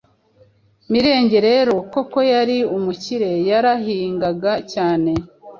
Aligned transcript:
Mirenge 0.91 1.37
rero 1.47 1.73
koko 1.93 2.19
yari 2.33 2.57
umukire. 2.77 3.31
Yarahingaga 3.49 4.51
cyane, 4.73 5.11